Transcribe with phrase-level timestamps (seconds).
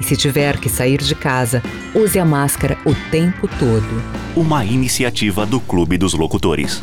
[0.00, 1.62] e, se tiver que sair de casa,
[1.94, 4.02] use a máscara o tempo todo.
[4.34, 6.82] Uma iniciativa do Clube dos Locutores.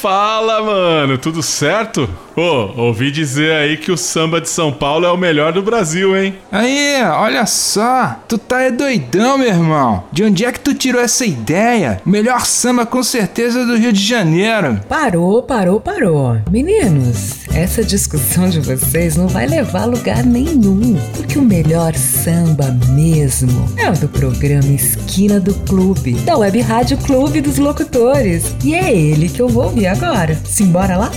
[0.00, 2.08] Fala, mano, tudo certo?
[2.32, 6.16] Pô, ouvi dizer aí que o samba de São Paulo é o melhor do Brasil,
[6.16, 6.36] hein?
[6.52, 10.04] Aí, olha só, tu tá é doidão, meu irmão.
[10.12, 12.00] De onde é que tu tirou essa ideia?
[12.06, 14.78] Melhor samba com certeza do Rio de Janeiro.
[14.88, 16.38] Parou, parou, parou.
[16.48, 22.70] Meninos, essa discussão de vocês não vai levar a lugar nenhum, porque o melhor samba
[22.90, 28.54] mesmo é o do programa Esquina do Clube, da Web Rádio Clube dos Locutores.
[28.62, 30.36] E é ele que eu vou ouvir agora.
[30.44, 31.10] Simbora lá?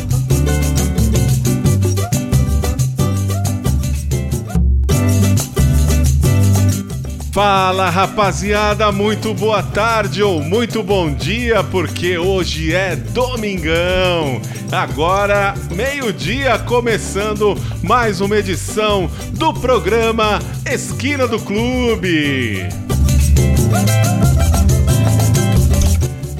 [7.32, 14.42] Fala rapaziada, muito boa tarde ou muito bom dia, porque hoje é domingão.
[14.70, 22.68] Agora, meio-dia, começando mais uma edição do programa Esquina do Clube.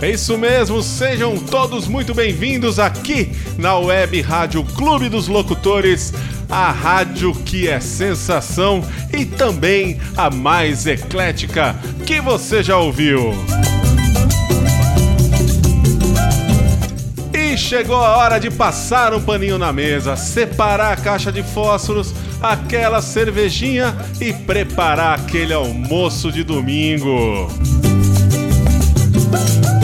[0.02, 6.12] É isso mesmo, sejam todos muito bem-vindos aqui na Web Rádio Clube dos Locutores
[6.50, 13.32] a rádio que é sensação e também a mais eclética que você já ouviu.
[17.32, 22.12] E chegou a hora de passar um paninho na mesa, separar a caixa de fósforos,
[22.42, 27.50] aquela cervejinha e preparar aquele almoço de domingo.
[29.78, 29.81] E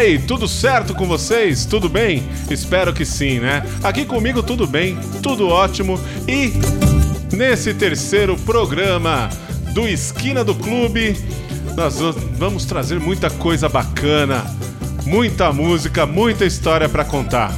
[0.00, 1.66] aí, tudo certo com vocês?
[1.66, 2.22] Tudo bem?
[2.50, 3.62] Espero que sim, né?
[3.82, 6.54] Aqui comigo tudo bem, tudo ótimo e
[7.36, 9.28] nesse terceiro programa
[9.74, 11.14] do Esquina do Clube,
[11.76, 11.98] nós
[12.38, 14.42] vamos trazer muita coisa bacana,
[15.04, 17.54] muita música, muita história para contar.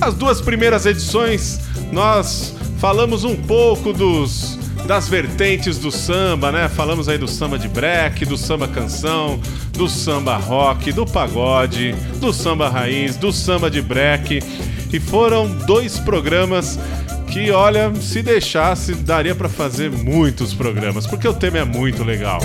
[0.00, 1.60] As duas primeiras edições
[1.92, 4.57] nós falamos um pouco dos
[4.88, 6.66] das vertentes do samba, né?
[6.66, 9.38] Falamos aí do samba de break, do samba canção,
[9.74, 14.42] do samba rock, do pagode, do samba raiz, do samba de break.
[14.90, 16.78] E foram dois programas
[17.30, 22.40] que, olha, se deixasse, daria para fazer muitos programas, porque o tema é muito legal.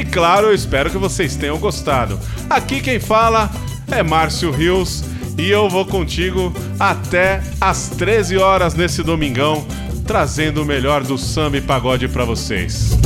[0.00, 2.16] E claro, eu espero que vocês tenham gostado.
[2.48, 3.50] Aqui quem fala
[3.90, 5.02] é Márcio Rios
[5.36, 9.66] e eu vou contigo até às 13 horas nesse domingão
[10.10, 12.98] trazendo o melhor do samba e pagode para vocês.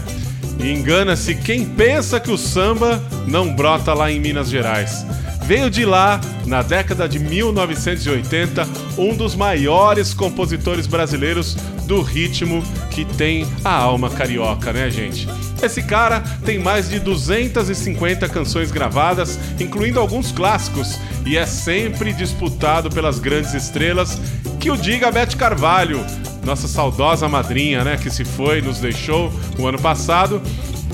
[0.58, 5.04] Engana-se quem pensa que o samba não brota lá em Minas Gerais.
[5.42, 8.66] Veio de lá, na década de 1980,
[8.96, 11.56] um dos maiores compositores brasileiros
[11.86, 15.28] do ritmo que tem a alma carioca, né, gente?
[15.64, 22.90] Esse cara tem mais de 250 canções gravadas, incluindo alguns clássicos, e é sempre disputado
[22.90, 24.18] pelas grandes estrelas
[24.60, 26.04] que o diga Beth Carvalho,
[26.44, 30.40] nossa saudosa madrinha, né, que se foi, nos deixou o ano passado,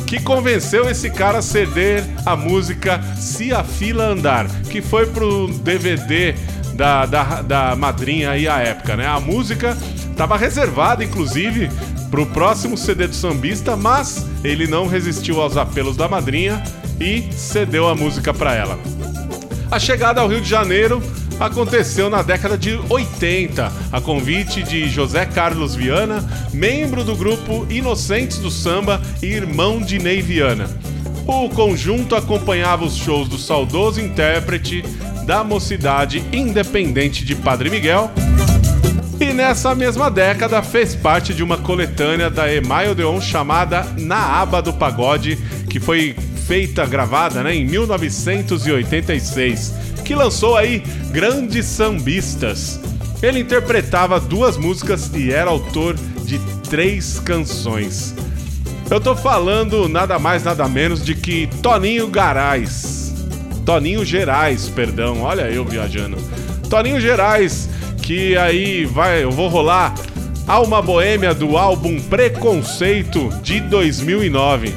[0.06, 5.48] que convenceu esse cara a ceder a música Se a Fila Andar, que foi pro
[5.48, 6.34] DVD
[6.75, 9.06] da, da, da madrinha aí à época, né?
[9.06, 9.76] A música
[10.11, 11.70] estava reservada, inclusive,
[12.10, 16.62] para o próximo CD do sambista, mas ele não resistiu aos apelos da madrinha
[17.00, 18.78] e cedeu a música para ela.
[19.70, 21.00] A chegada ao Rio de Janeiro
[21.38, 26.22] aconteceu na década de 80, a convite de José Carlos Viana,
[26.52, 30.68] membro do grupo Inocentes do Samba e irmão de Ney Viana.
[31.26, 34.82] O conjunto acompanhava os shows do saudoso intérprete
[35.24, 38.10] da mocidade independente de Padre Miguel
[39.20, 44.62] e nessa mesma década fez parte de uma coletânea da Email Deon chamada Na Aba
[44.62, 45.37] do Pagode,
[45.69, 49.75] que foi feita, gravada né, em 1986,
[50.06, 52.81] que lançou aí grandes sambistas.
[53.22, 55.94] Ele interpretava duas músicas e era autor
[56.25, 56.38] de
[56.70, 58.14] três canções.
[58.90, 63.14] Eu tô falando nada mais nada menos de que Toninho Garais.
[63.67, 65.20] Toninho Gerais, perdão.
[65.20, 66.17] Olha eu viajando.
[66.70, 67.69] Toninho Gerais,
[68.10, 69.94] que aí vai, eu vou rolar
[70.44, 74.74] Alma Boêmia do álbum Preconceito de 2009.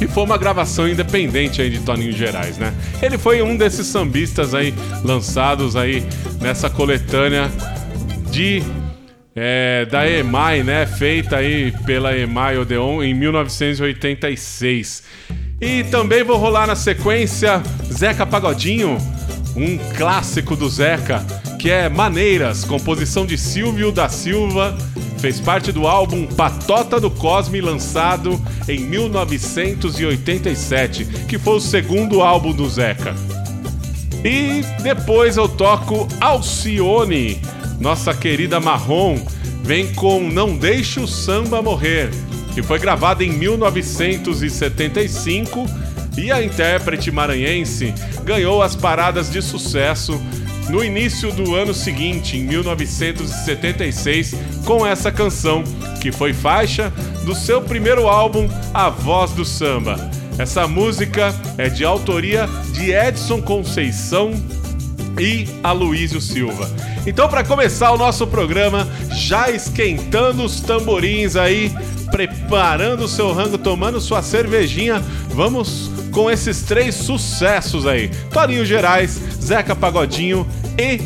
[0.00, 2.72] E foi uma gravação independente aí de Toninho Gerais, né?
[3.02, 4.72] Ele foi um desses sambistas aí
[5.02, 6.06] lançados aí
[6.40, 7.50] nessa coletânea
[8.30, 8.62] de
[9.34, 10.86] é, da EMAI, né?
[10.86, 15.02] Feita aí pela EMAI Odeon em 1986.
[15.60, 17.60] E também vou rolar na sequência
[17.92, 18.96] Zeca Pagodinho,
[19.56, 21.26] um clássico do Zeca,
[21.64, 24.76] que é Maneiras, composição de Silvio da Silva,
[25.16, 28.38] fez parte do álbum Patota do Cosme, lançado
[28.68, 33.14] em 1987, que foi o segundo álbum do Zeca.
[34.22, 37.40] E depois eu toco Alcione,
[37.80, 39.16] nossa querida Marrom,
[39.62, 42.10] vem com Não Deixe o Samba Morrer,
[42.52, 45.64] que foi gravada em 1975
[46.18, 50.20] e a intérprete maranhense ganhou as paradas de sucesso
[50.68, 54.34] no início do ano seguinte, em 1976,
[54.64, 55.62] com essa canção,
[56.00, 56.92] que foi faixa
[57.24, 60.10] do seu primeiro álbum, A Voz do Samba.
[60.38, 64.32] Essa música é de autoria de Edson Conceição
[65.18, 66.68] e Aloísio Silva.
[67.06, 71.72] Então, para começar o nosso programa, já esquentando os tamborins aí,
[72.10, 79.20] preparando o seu rango, tomando sua cervejinha, vamos com esses três sucessos aí: Torinho Gerais,
[79.42, 80.46] Zeca Pagodinho
[80.78, 81.00] e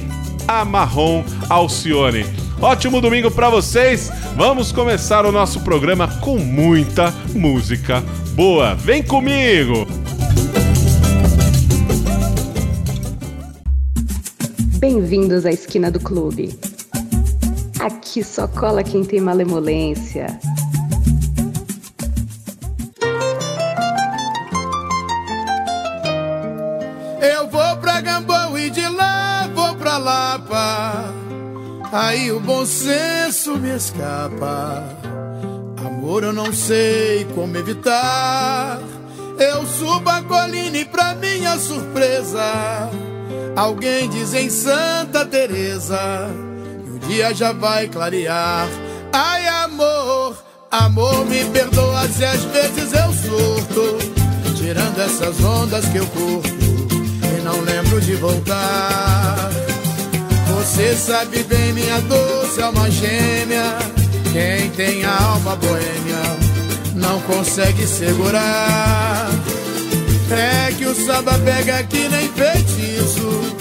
[0.47, 2.25] a Marrom Alcione.
[2.61, 4.11] Ótimo domingo para vocês.
[4.37, 8.03] Vamos começar o nosso programa com muita música
[8.35, 8.75] boa.
[8.75, 9.87] Vem comigo.
[14.79, 16.59] Bem-vindos à esquina do clube.
[17.81, 20.27] Aqui só cola quem tem malemolência.
[31.93, 34.85] Aí o bom senso me escapa.
[35.87, 38.79] Amor, eu não sei como evitar.
[39.39, 42.91] Eu subo a colina e pra minha surpresa,
[43.55, 46.29] alguém diz em Santa Teresa
[46.85, 48.67] que o dia já vai clarear.
[49.13, 50.37] Ai, amor,
[50.71, 53.99] amor, me perdoa se às vezes eu surto,
[54.57, 56.49] tirando essas ondas que eu curto
[57.39, 59.51] e não lembro de voltar.
[60.69, 63.79] Você sabe bem, minha doce alma gêmea.
[64.33, 66.23] Quem tem a alma boêmia
[66.95, 69.31] não consegue segurar.
[70.31, 73.57] É que o samba pega aqui nem feitiço.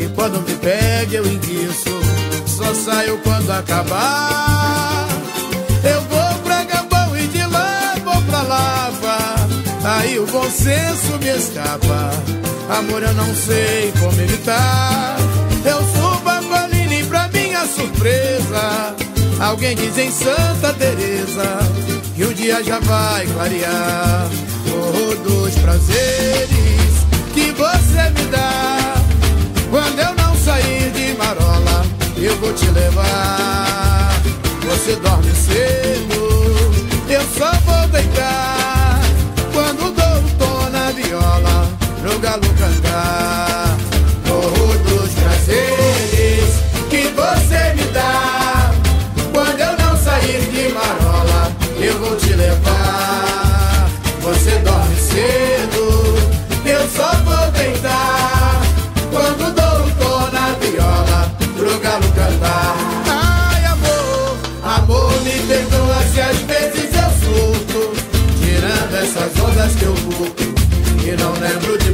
[0.00, 2.00] E quando me pega, eu enguiço.
[2.46, 5.06] Só saio quando acabar.
[5.84, 9.18] Eu vou pra Gabão e de lá vou pra Lava.
[9.84, 12.10] Aí o bom senso me escapa.
[12.70, 15.16] Amor, eu não sei como evitar.
[15.64, 15.82] Eu
[17.68, 18.94] surpresa.
[19.40, 21.58] Alguém diz em Santa Teresa
[22.16, 24.28] Que o dia já vai clarear.
[24.70, 26.48] Oh, dos prazeres
[27.32, 28.94] que você me dá.
[29.70, 31.84] Quando eu não sair de marola
[32.16, 34.10] Eu vou te levar.
[34.68, 39.00] Você dorme cedo Eu só vou deitar.
[39.52, 41.68] Quando dou o tom na viola
[42.02, 42.87] Pro galo cantar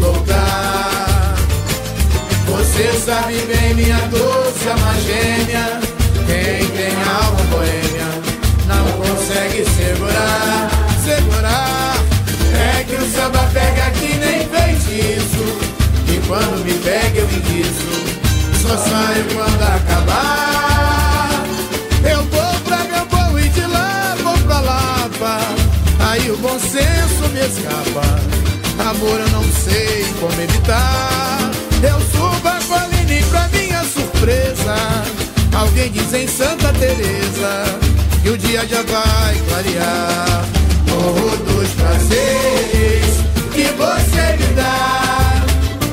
[0.05, 1.35] voltar.
[2.47, 5.81] Você sabe bem, minha doce alma gêmea.
[6.27, 8.09] Quem tem alma boêmia
[8.67, 10.71] Não consegue segurar,
[11.05, 11.97] segurar
[12.55, 15.45] É que o samba pega que nem feitiço.
[16.09, 17.95] E quando me pega eu enguiço.
[18.63, 21.45] Só saio quando acabar.
[22.11, 25.41] Eu vou pra Gambão e de lá vou pra Lapa.
[26.11, 28.35] Aí o bom senso me escapa
[28.79, 31.51] Amor, eu não sei como evitar.
[31.83, 34.75] Eu subo a colina e pra minha surpresa
[35.55, 37.65] Alguém diz em Santa Teresa
[38.23, 40.45] Que o dia já vai clarear.
[40.89, 43.05] Morro dos prazeres
[43.53, 45.45] que você me dá.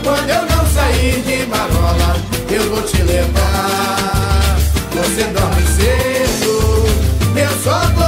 [0.04, 2.16] Quando eu não sair de marola
[2.50, 4.58] Eu vou te levar.
[4.94, 6.86] Você dorme cedo,
[7.36, 8.01] eu só vou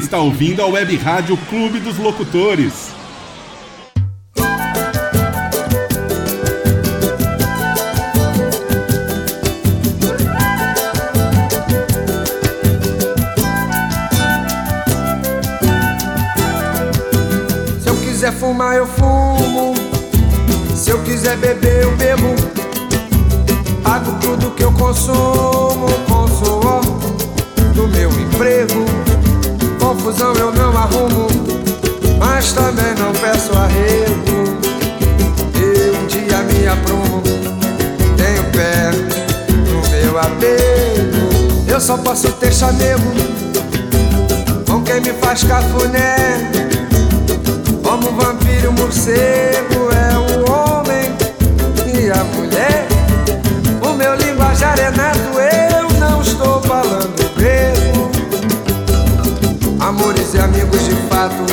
[0.00, 2.72] está ouvindo a Web Rádio Clube dos Locutores.
[17.78, 19.74] Se eu quiser fumar, eu fumo.
[20.74, 22.34] Se eu quiser beber, eu bebo.
[23.82, 26.80] Pago tudo que eu consumo com suor
[27.74, 29.09] do meu emprego.
[30.02, 31.26] Confusão eu não arrumo,
[32.18, 34.58] mas também não peço arrego.
[35.54, 37.22] Eu um dia me aprumo,
[38.16, 38.92] tenho pé
[39.68, 41.68] no meu apego.
[41.68, 43.12] Eu só posso ter chamego
[44.66, 46.50] com quem me faz cafuné.
[47.84, 51.14] Como vampiro, morcego é o homem
[51.94, 52.88] e a mulher.
[53.82, 55.19] O meu linguajar é nato,
[60.32, 61.44] E amigos de fato,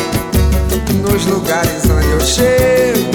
[1.02, 3.10] nos lugares onde eu chego,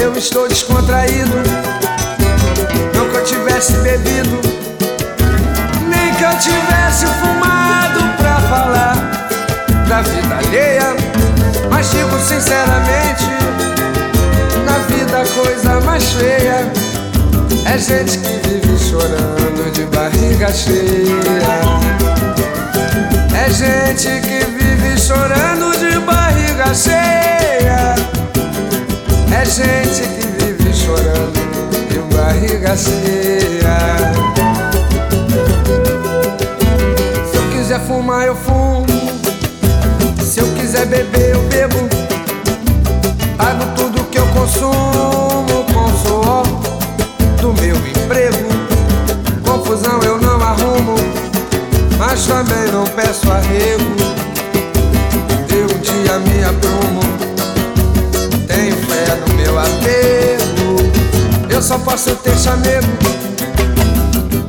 [0.00, 1.30] eu estou descontraído.
[2.92, 4.40] Não que eu tivesse bebido,
[5.88, 8.96] nem que eu tivesse fumado pra falar
[9.88, 10.96] da vida alheia.
[11.70, 13.24] Mas digo sinceramente,
[14.64, 16.72] na vida a coisa mais feia
[17.66, 22.15] é gente que vive chorando de barriga cheia.
[23.56, 27.94] Gente que vive chorando de barriga cheia.
[29.32, 31.40] É gente que vive chorando
[31.88, 34.12] de barriga cheia.
[37.30, 38.84] Se eu quiser fumar, eu fumo.
[40.22, 41.88] Se eu quiser beber, eu bebo.
[43.38, 46.42] Pago tudo que eu consumo com o suor
[47.40, 48.50] do meu emprego.
[49.42, 50.25] Confusão eu não
[52.16, 53.84] mas também não peço arrego.
[55.54, 57.00] Eu um dia me aprumo,
[58.46, 61.50] tenho fé no meu apego.
[61.50, 62.86] Eu só posso ter chamego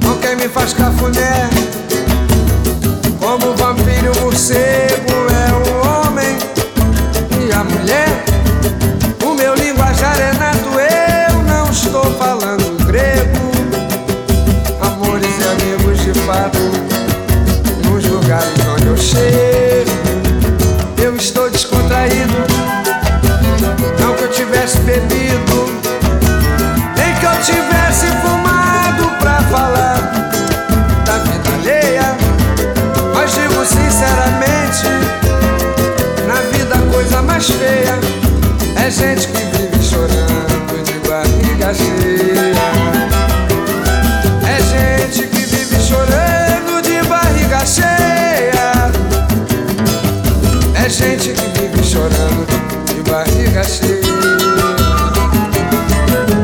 [0.01, 1.49] com quem me faz cafuné.
[3.19, 5.16] Como vampiro, morcego
[19.17, 19.46] onde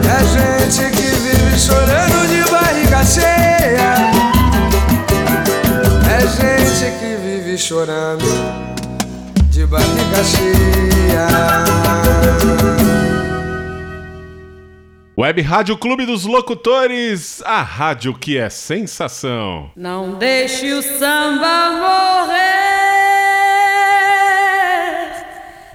[0.06, 3.94] É gente que vive chorando de barriga cheia.
[6.12, 8.26] É gente que vive chorando
[9.50, 11.28] de barriga cheia.
[15.18, 19.72] Web Rádio Clube dos Locutores, a rádio que é sensação.
[19.76, 22.64] Não deixe o samba morrer.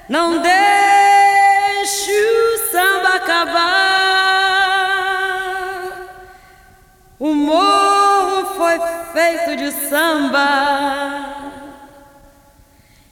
[0.09, 0.68] Não deixe o
[7.21, 8.78] O morro foi
[9.12, 10.49] feito de samba.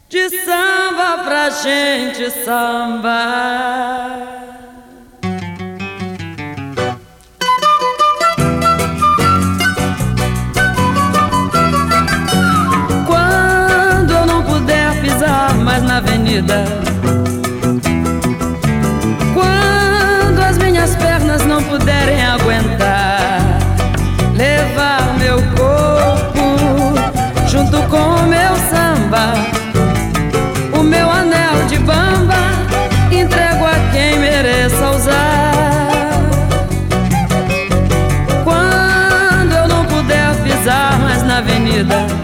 [0.08, 3.12] De samba pra gente samba.
[13.06, 15.54] Quando eu não puder pisar
[15.98, 16.85] avenida.
[21.78, 23.38] Puderem aguentar,
[24.34, 26.94] levar meu corpo
[27.46, 29.34] junto com o meu samba,
[30.72, 32.34] o meu anel de bamba,
[33.12, 35.52] entrego a quem mereça usar.
[38.42, 42.15] Quando eu não puder pisar mais na avenida.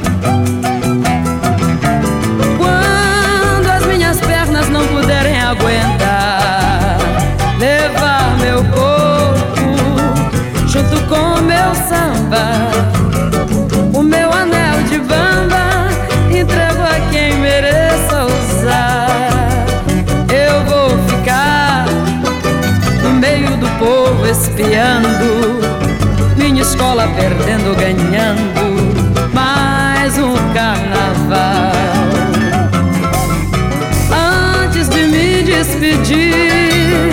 [35.93, 37.13] Me despedir,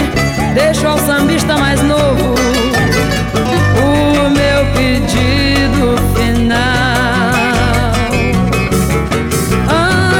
[0.53, 2.35] deixo ao sambista mais novo
[3.77, 6.59] o meu pedido final.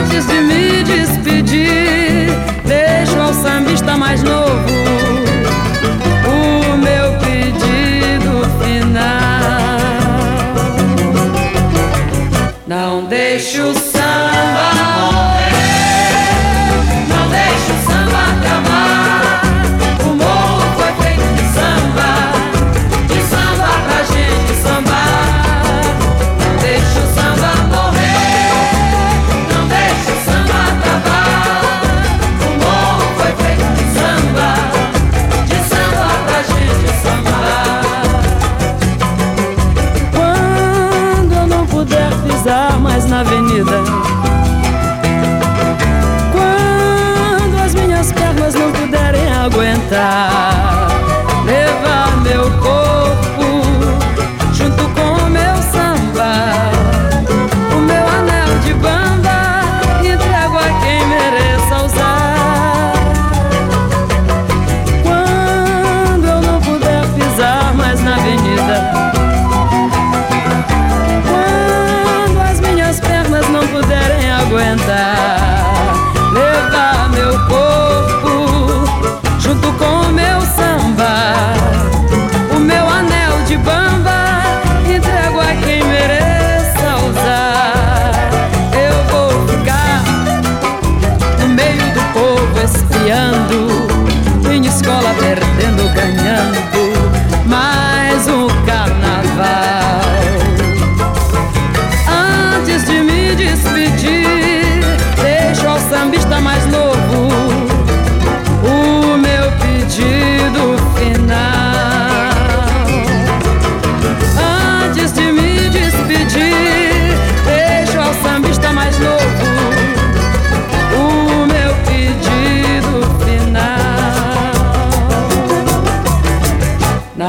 [0.02, 2.30] Antes de me despedir,
[2.66, 4.70] deixo ao sambista mais novo
[6.28, 9.00] o meu pedido final.
[12.68, 13.74] Não deixe o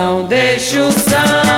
[0.00, 0.24] Não
[0.78, 1.49] o samba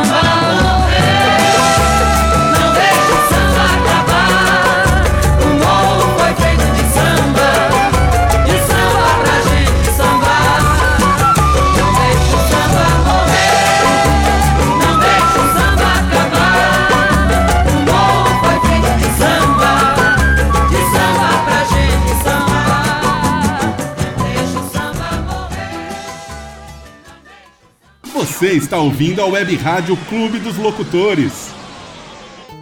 [28.42, 31.52] Você está ouvindo a Web Rádio Clube dos Locutores.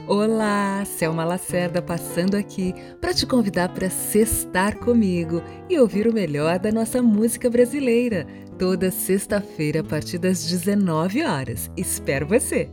[0.06, 6.58] Olá, Selma Lacerda passando aqui para te convidar para sextar comigo e ouvir o melhor
[6.58, 8.26] da nossa música brasileira,
[8.58, 11.70] toda sexta-feira a partir das 19 horas.
[11.74, 12.68] Espero você.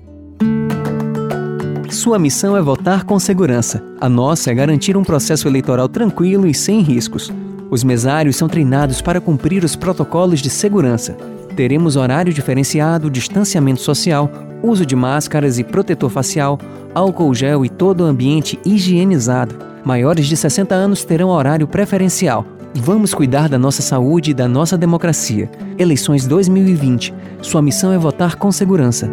[1.89, 3.81] Sua missão é votar com segurança.
[4.01, 7.31] A nossa é garantir um processo eleitoral tranquilo e sem riscos.
[7.71, 11.36] Os mesários são treinados para cumprir os protocolos de segurança.
[11.57, 14.29] Teremos horário diferenciado, distanciamento social,
[14.61, 16.59] uso de máscaras e protetor facial,
[16.93, 19.55] álcool gel e todo o ambiente higienizado.
[19.83, 22.45] Maiores de 60 anos terão horário preferencial.
[22.75, 25.49] Vamos cuidar da nossa saúde e da nossa democracia.
[25.79, 27.11] Eleições 2020.
[27.41, 29.09] Sua missão é votar com segurança.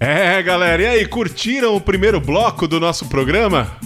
[0.00, 3.78] É, galera, e aí, curtiram o primeiro bloco do nosso programa?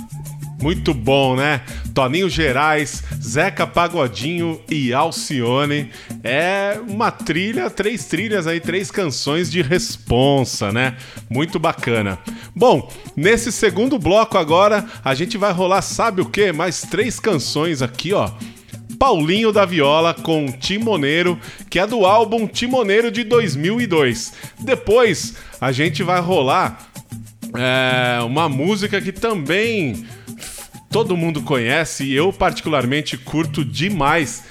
[0.62, 1.60] Muito bom, né?
[1.92, 5.90] Toninho Gerais, Zeca Pagodinho e Alcione.
[6.22, 10.96] É uma trilha, três trilhas aí, três canções de responsa, né?
[11.28, 12.16] Muito bacana.
[12.54, 16.52] Bom, nesse segundo bloco agora, a gente vai rolar, sabe o quê?
[16.52, 18.30] Mais três canções aqui, ó.
[18.96, 21.36] Paulinho da Viola com Timoneiro,
[21.68, 24.32] que é do álbum Timoneiro de 2002.
[24.60, 26.86] Depois a gente vai rolar
[27.52, 30.06] é, uma música que também
[30.92, 34.44] todo mundo conhece e eu particularmente curto demais,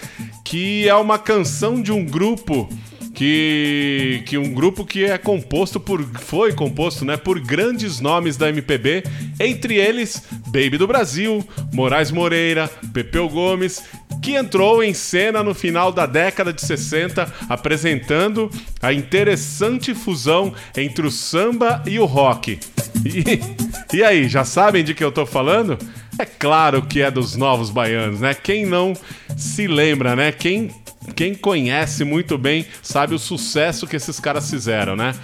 [0.44, 2.68] que é uma canção de um grupo
[3.14, 8.50] que, que um grupo que é composto por foi composto, né, por grandes nomes da
[8.50, 9.04] MPB,
[9.40, 13.84] entre eles Baby do Brasil, Moraes Moreira, Pepeu Gomes,
[14.20, 18.50] que entrou em cena no final da década de 60, apresentando
[18.82, 22.60] a interessante fusão entre o samba e o rock.
[23.06, 25.78] E, e aí, já sabem de que eu tô falando?
[26.18, 28.34] É claro que é dos novos baianos, né?
[28.34, 28.94] Quem não
[29.38, 30.32] se lembra, né?
[30.32, 30.70] Quem,
[31.16, 35.16] quem conhece muito bem sabe o sucesso que esses caras fizeram, né?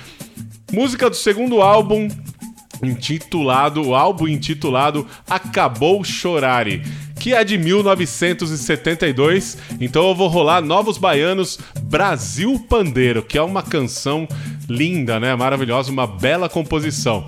[0.72, 2.08] Música do segundo álbum,
[2.84, 6.84] intitulado, o álbum intitulado Acabou Chorare,
[7.20, 9.58] que é de 1972.
[9.80, 14.28] Então eu vou rolar Novos Baianos Brasil Pandeiro, que é uma canção
[14.70, 15.36] linda, né?
[15.36, 17.26] Maravilhosa, uma bela composição.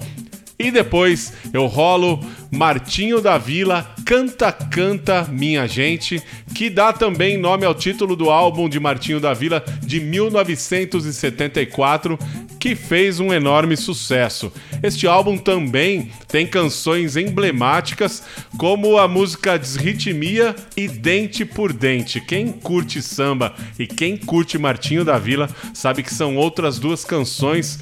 [0.62, 2.20] E depois eu rolo
[2.52, 6.22] Martinho da Vila, Canta Canta Minha Gente,
[6.54, 12.20] que dá também nome ao título do álbum de Martinho da Vila de 1974,
[12.60, 14.52] que fez um enorme sucesso.
[14.84, 18.22] Este álbum também tem canções emblemáticas,
[18.58, 22.20] como a música Desritmia e Dente por Dente.
[22.20, 27.80] Quem curte samba e quem curte Martinho da Vila sabe que são outras duas canções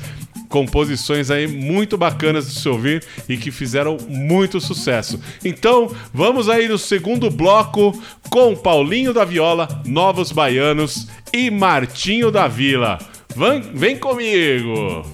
[0.49, 5.19] composições aí muito bacanas de se ouvir e que fizeram muito sucesso.
[5.43, 12.47] Então, vamos aí no segundo bloco com Paulinho da Viola, Novos Baianos e Martinho da
[12.47, 12.97] Vila.
[13.35, 15.05] Vem, vem comigo!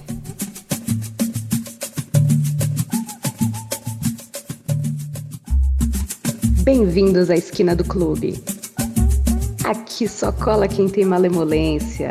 [6.64, 8.42] Bem-vindos à esquina do clube.
[9.64, 12.10] Aqui só cola quem tem malemolência.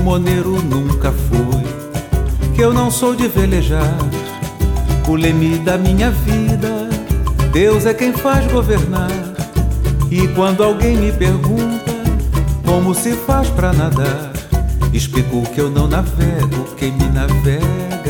[0.00, 0.10] levar.
[0.10, 1.62] Timoneiro nunca fui,
[2.54, 3.96] que eu não sou de velejar.
[5.06, 6.88] O leme da minha vida,
[7.52, 9.10] Deus é quem faz governar.
[10.10, 11.90] E quando alguém me pergunta
[12.64, 14.32] como se faz pra nadar,
[14.92, 18.09] explico que eu não navego, quem me navega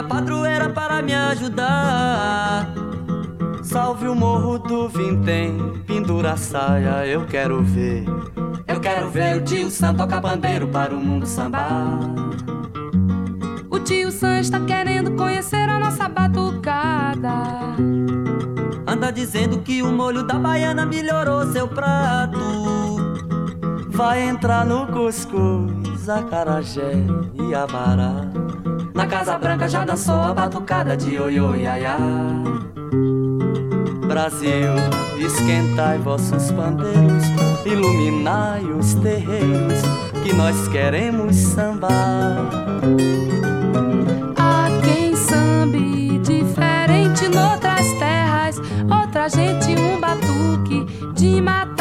[0.00, 2.72] Fui pedir a padroeira para me ajudar.
[3.62, 8.04] Salve o morro do Vintém, pendura a saia, eu quero ver.
[8.66, 11.98] Eu quero ver o tio Sam tocar bandeiro para o mundo sambar.
[13.70, 17.76] O tio Sam está querendo conhecer a nossa batucada.
[18.86, 22.38] Anda dizendo que o molho da baiana melhorou seu prato.
[23.88, 26.92] Vai entrar no cuscuz, acarajé
[27.34, 28.26] e abará.
[28.94, 31.96] Na Casa Branca já dançou a batucada de ioiô iaiá.
[34.06, 34.74] Brasil,
[35.18, 37.24] esquentai vossos pandeiros,
[37.64, 39.80] iluminai os terreiros,
[40.24, 42.36] que nós queremos sambar.
[44.36, 48.58] Há quem sambe diferente noutras terras,
[48.90, 50.84] outra gente um batuque
[51.14, 51.79] de matar.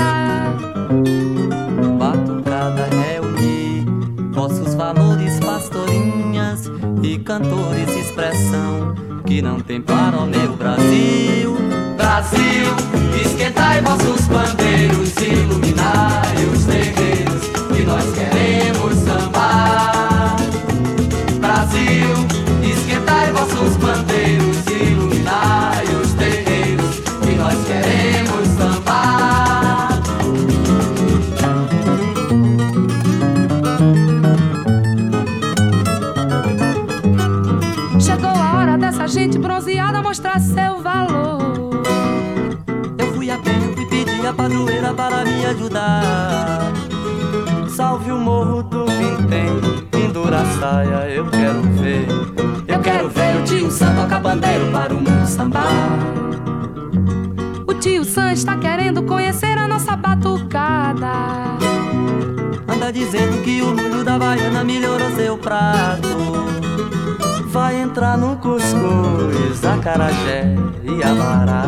[7.04, 8.94] E cantores, expressão
[9.26, 11.58] que não tem para o meu Brasil.
[11.96, 12.74] Brasil,
[13.24, 18.39] esquentai vossos bandeiros, iluminai os terreiros que nós queremos
[44.50, 46.74] pedir a padroeira para me ajudar.
[47.70, 52.08] Salve o morro do Vintém, pendura a saia, eu quero ver.
[52.68, 55.68] Eu quero ver o tio Sam tocar bandeiro para o mundo sambar.
[57.68, 61.12] O tio Sam está querendo conhecer a nossa batucada.
[62.68, 66.69] Anda dizendo que o molho da baiana melhorou seu prato.
[67.52, 71.64] Vai entrar no cuscuz, acarajé e amará.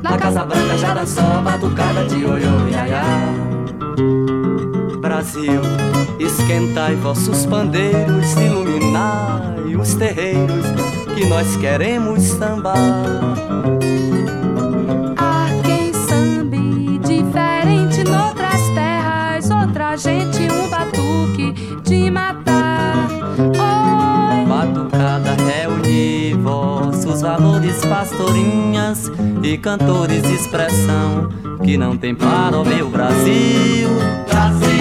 [0.00, 3.02] Na Casa Branca já dançou a batucada de ioiô iaiá.
[5.00, 5.60] Brasil,
[6.20, 10.66] esquentai vossos pandeiros, iluminai os terreiros,
[11.16, 12.78] que nós queremos sambar.
[27.20, 29.10] Valores, pastorinhas
[29.42, 31.28] e cantores, expressão
[31.64, 33.88] que não tem para o meu Brasil.
[34.26, 34.77] Brasil,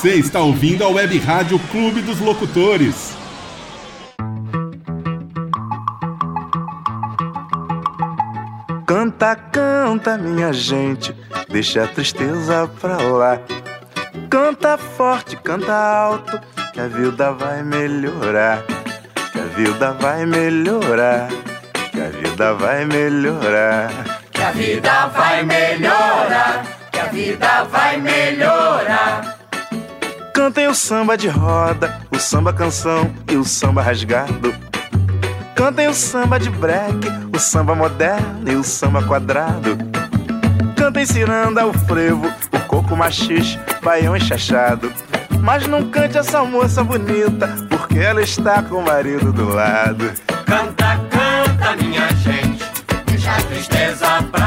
[0.00, 3.14] Você está ouvindo a Web Rádio Clube dos Locutores.
[8.86, 11.14] Canta, canta, minha gente,
[11.50, 13.42] deixa a tristeza pra lá.
[14.30, 16.40] Canta forte, canta alto,
[16.72, 18.64] que a vida vai melhorar.
[19.32, 21.28] Que a vida vai melhorar.
[21.92, 23.90] Que a vida vai melhorar.
[24.32, 29.29] Que a vida vai melhorar, que a vida vai melhorar.
[30.50, 34.52] Cantem o samba de roda, o samba canção e o samba rasgado.
[35.54, 39.78] Cantem o samba de break, o samba moderno e o samba quadrado.
[40.76, 44.92] Cantem ciranda, o frevo, o coco machixe, baião enxachado.
[45.40, 50.10] Mas não cante essa moça bonita, porque ela está com o marido do lado.
[50.46, 52.64] Canta, canta, minha gente,
[53.06, 54.39] deixa a tristeza pra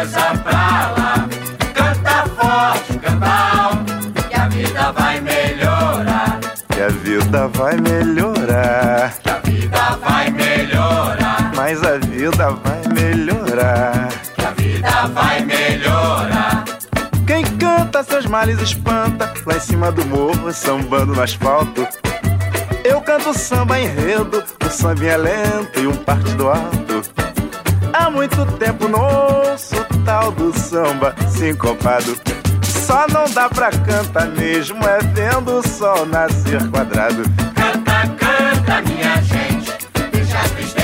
[0.00, 1.28] cabeça pra lá.
[1.74, 6.40] Canta forte, canta alto, que a vida vai melhorar.
[6.68, 9.14] Que a vida vai melhorar.
[9.22, 11.52] Que a vida vai melhorar.
[11.54, 14.08] Mas a vida vai melhorar.
[14.34, 16.64] Que a vida vai melhorar.
[17.26, 21.86] Quem canta seus males espanta, lá em cima do morro, sambando no asfalto.
[22.82, 27.02] Eu canto samba enredo, samba é lento e um parte do alto.
[27.92, 32.16] Há muito tempo não ouço tal do samba sincopado.
[32.62, 37.22] Só não dá pra cantar mesmo, é vendo o sol nascer quadrado.
[37.54, 39.72] Canta, canta, minha gente,
[40.12, 40.79] deixa a tristeza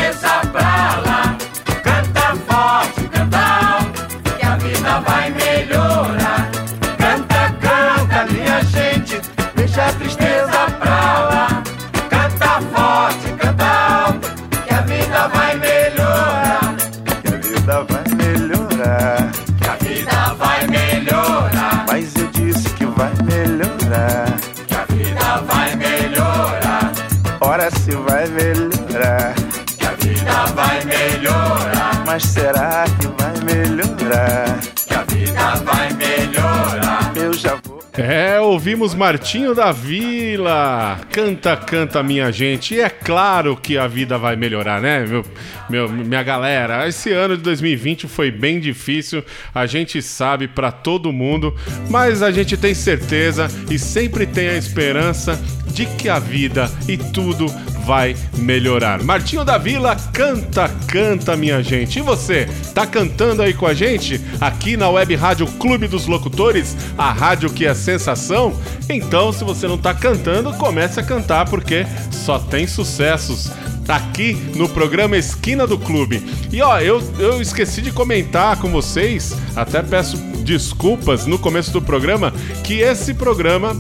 [32.16, 34.58] Mas será que vai melhorar?
[34.86, 37.12] Que a vida vai melhorar.
[37.14, 37.82] Eu já vou.
[37.92, 41.00] É, ouvimos Martinho da Vila.
[41.10, 42.74] Canta, canta, minha gente.
[42.74, 45.24] E é claro que a vida vai melhorar, né, meu,
[45.68, 46.86] meu- minha galera?
[46.88, 49.22] Esse ano de 2020 foi bem difícil,
[49.54, 51.54] a gente sabe pra todo mundo,
[51.90, 55.40] mas a gente tem certeza e sempre tem a esperança
[55.72, 57.46] de que a vida e tudo
[57.84, 59.00] vai melhorar.
[59.04, 62.00] Martinho da Vila, canta, canta, minha gente.
[62.00, 64.20] E você, tá cantando aí com a gente?
[64.40, 68.45] Aqui na Web Rádio Clube dos Locutores, a rádio que é sensação?
[68.88, 73.50] Então, se você não tá cantando, comece a cantar, porque só tem sucessos
[73.88, 76.22] aqui no programa Esquina do Clube.
[76.52, 81.82] E ó, eu, eu esqueci de comentar com vocês, até peço desculpas no começo do
[81.82, 82.32] programa,
[82.62, 83.76] que esse programa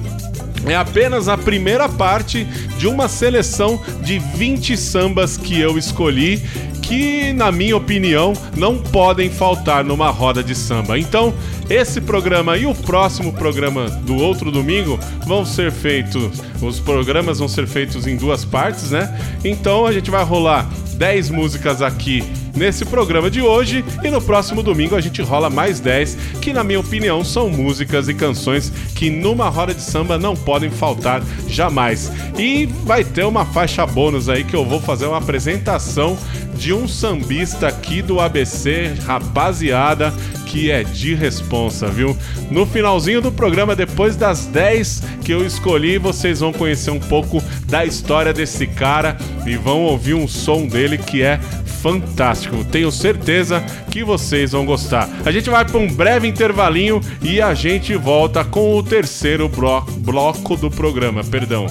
[0.66, 2.44] é apenas a primeira parte
[2.78, 6.42] de uma seleção de 20 sambas que eu escolhi,
[6.82, 10.98] que, na minha opinião, não podem faltar numa roda de samba.
[10.98, 11.34] Então,
[11.68, 16.42] esse programa e o próximo programa do outro domingo vão ser feitos.
[16.62, 19.18] Os programas vão ser feitos em duas partes, né?
[19.44, 22.24] Então a gente vai rolar 10 músicas aqui
[22.56, 26.64] nesse programa de hoje e no próximo domingo a gente rola mais 10, que na
[26.64, 32.10] minha opinião são músicas e canções que numa roda de samba não podem faltar jamais.
[32.38, 36.16] E vai ter uma faixa bônus aí que eu vou fazer uma apresentação
[36.54, 40.14] de um sambista aqui do ABC, rapaziada,
[40.46, 42.16] que é de responsa, viu?
[42.50, 47.42] No finalzinho do programa, depois das 10 que eu escolhi, vocês vão conhecer um pouco
[47.66, 51.38] da história desse cara e vão ouvir um som dele que é
[51.82, 52.64] fantástico.
[52.64, 55.08] Tenho certeza que vocês vão gostar.
[55.24, 59.82] A gente vai para um breve intervalinho e a gente volta com o terceiro blo-
[59.98, 61.66] bloco do programa, perdão.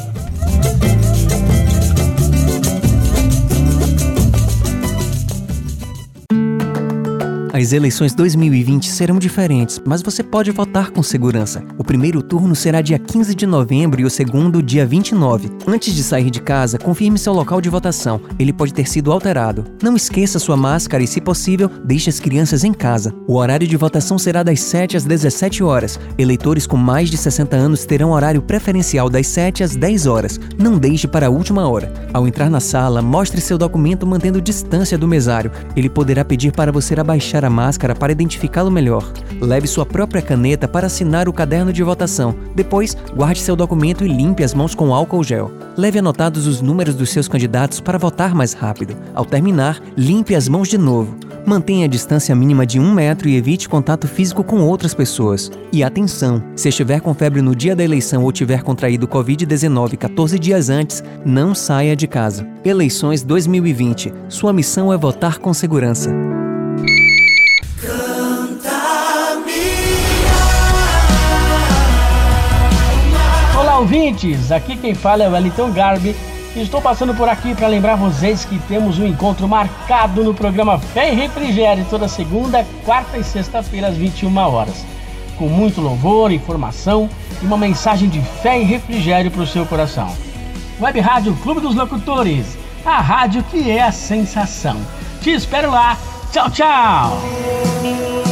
[7.55, 11.63] As eleições 2020 serão diferentes, mas você pode votar com segurança.
[11.77, 15.49] O primeiro turno será dia 15 de novembro e o segundo dia 29.
[15.65, 18.19] Antes de sair de casa, confirme seu local de votação.
[18.37, 19.63] Ele pode ter sido alterado.
[19.81, 23.15] Não esqueça sua máscara e, se possível, deixe as crianças em casa.
[23.25, 25.97] O horário de votação será das 7 às 17 horas.
[26.17, 30.37] Eleitores com mais de 60 anos terão horário preferencial das 7 às 10 horas.
[30.59, 31.89] Não deixe para a última hora.
[32.11, 35.53] Ao entrar na sala, mostre seu documento mantendo distância do mesário.
[35.73, 39.11] Ele poderá pedir para você abaixar a máscara para identificá-lo melhor.
[39.39, 42.35] Leve sua própria caneta para assinar o caderno de votação.
[42.55, 45.51] Depois, guarde seu documento e limpe as mãos com álcool gel.
[45.77, 48.95] Leve anotados os números dos seus candidatos para votar mais rápido.
[49.13, 51.15] Ao terminar, limpe as mãos de novo.
[51.45, 55.51] Mantenha a distância mínima de um metro e evite contato físico com outras pessoas.
[55.71, 56.41] E atenção!
[56.55, 61.03] Se estiver com febre no dia da eleição ou tiver contraído Covid-19 14 dias antes,
[61.23, 62.47] não saia de casa.
[62.63, 64.11] Eleições 2020.
[64.27, 66.24] Sua missão é votar com segurança.
[73.95, 74.51] Ouvintes!
[74.51, 76.13] Aqui quem fala é o Wellington Garbi.
[76.53, 81.13] Estou passando por aqui para lembrar vocês que temos um encontro marcado no programa Fé
[81.13, 84.85] e Refrigério toda segunda, quarta e sexta-feira às 21 horas.
[85.37, 87.09] Com muito louvor, informação
[87.41, 90.13] e uma mensagem de fé e refrigério para o seu coração.
[90.79, 94.77] Web Rádio Clube dos Locutores, a rádio que é a sensação.
[95.21, 95.97] Te espero lá.
[96.31, 98.24] Tchau, tchau!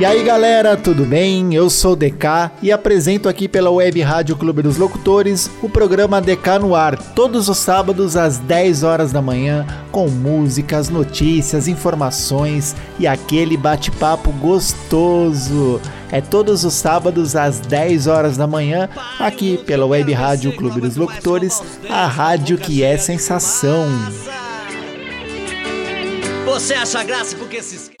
[0.00, 1.54] E aí galera, tudo bem?
[1.54, 6.22] Eu sou o DK e apresento aqui pela Web Rádio Clube dos Locutores o programa
[6.22, 12.74] DK no ar, todos os sábados às 10 horas da manhã, com músicas, notícias, informações
[12.98, 15.78] e aquele bate-papo gostoso.
[16.10, 18.88] É todos os sábados às 10 horas da manhã,
[19.18, 23.86] aqui pela Web Rádio Clube dos Locutores, a rádio que é sensação.
[26.46, 28.00] Você acha graça porque se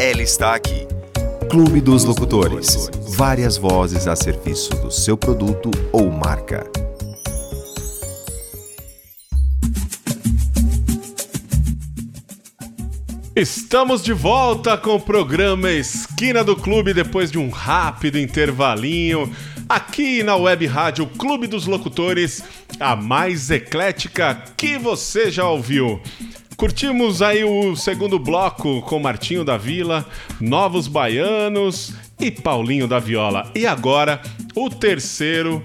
[0.00, 0.86] Ela está aqui.
[1.50, 2.88] Clube dos Locutores.
[3.16, 6.70] Várias vozes a serviço do seu produto ou marca.
[13.34, 19.28] Estamos de volta com o programa Esquina do Clube depois de um rápido intervalinho
[19.68, 22.44] aqui na Web Rádio Clube dos Locutores,
[22.78, 26.00] a mais eclética que você já ouviu.
[26.58, 30.04] Curtimos aí o segundo bloco com Martinho da Vila,
[30.40, 33.48] Novos Baianos e Paulinho da Viola.
[33.54, 34.20] E agora
[34.56, 35.62] o terceiro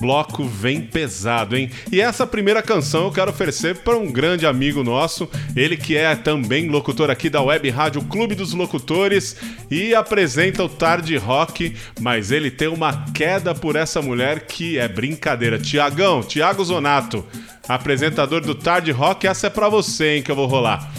[0.00, 1.70] bloco vem pesado, hein?
[1.90, 6.14] E essa primeira canção eu quero oferecer para um grande amigo nosso, ele que é
[6.14, 9.36] também locutor aqui da Web Rádio Clube dos Locutores
[9.70, 14.88] e apresenta o Tarde Rock, mas ele tem uma queda por essa mulher que é
[14.88, 15.58] brincadeira.
[15.58, 17.24] Tiagão, Tiago Zonato,
[17.68, 20.90] apresentador do Tarde Rock, essa é para você, hein, que eu vou rolar.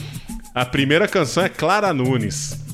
[0.54, 2.69] A primeira canção é Clara Nunes.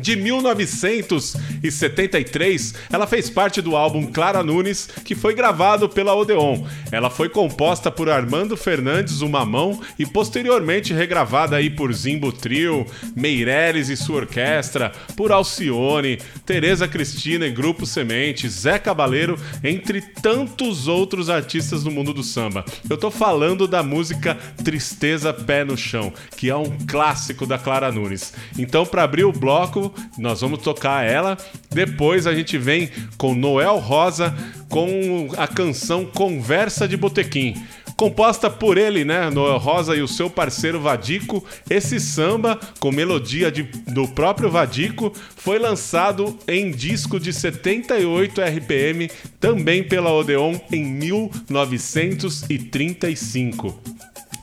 [0.00, 6.66] De 1973, ela fez parte do álbum Clara Nunes, que foi gravado pela Odeon.
[6.92, 12.84] Ela foi composta por Armando Fernandes, o Mamão, e posteriormente regravada aí por Zimbo Trio,
[13.14, 20.88] Meireles e sua orquestra, por Alcione, Tereza Cristina e Grupo Semente, Zé Cabaleiro, entre tantos
[20.88, 22.66] outros artistas do mundo do samba.
[22.88, 27.90] Eu tô falando da música Tristeza Pé no Chão, que é um clássico da Clara
[27.90, 28.34] Nunes.
[28.58, 29.85] Então, para abrir o bloco,
[30.18, 31.36] nós vamos tocar ela.
[31.70, 34.34] Depois a gente vem com Noel Rosa
[34.68, 37.54] com a canção Conversa de Botequim.
[37.96, 43.50] Composta por ele, né, Noel Rosa e o seu parceiro Vadico, esse samba, com melodia
[43.50, 49.10] de, do próprio Vadico, foi lançado em disco de 78 RPM,
[49.40, 53.80] também pela Odeon, em 1935.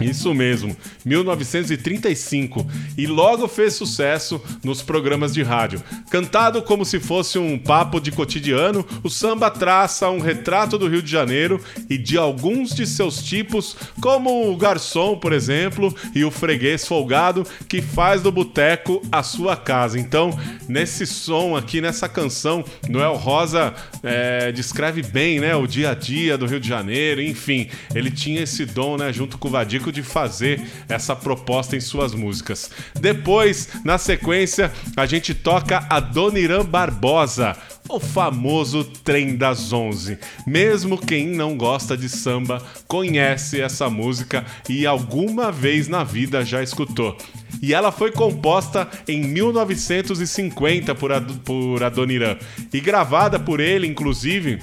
[0.09, 0.75] Isso mesmo,
[1.05, 2.65] 1935,
[2.97, 5.81] e logo fez sucesso nos programas de rádio.
[6.09, 11.01] Cantado como se fosse um papo de cotidiano, o samba traça um retrato do Rio
[11.01, 16.31] de Janeiro e de alguns de seus tipos, como o garçom, por exemplo, e o
[16.31, 19.99] freguês folgado que faz do boteco a sua casa.
[19.99, 20.37] Então,
[20.67, 26.37] nesse som aqui, nessa canção, Noel Rosa é, descreve bem né, o dia a dia
[26.37, 30.03] do Rio de Janeiro, enfim, ele tinha esse dom né, junto com o Vadico de
[30.03, 32.69] fazer essa proposta em suas músicas.
[32.99, 37.55] Depois, na sequência, a gente toca a Doniran Barbosa,
[37.87, 40.17] o famoso Trem das Onze.
[40.47, 46.63] Mesmo quem não gosta de samba conhece essa música e alguma vez na vida já
[46.63, 47.17] escutou.
[47.61, 51.11] E ela foi composta em 1950 por,
[51.43, 52.37] por Adoniran
[52.73, 54.59] e gravada por ele, inclusive,